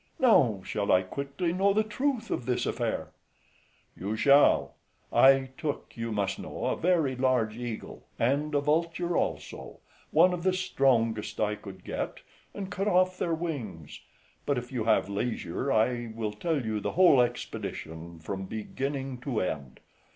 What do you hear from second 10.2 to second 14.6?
of the strongest I could get, and cut off their wings; but,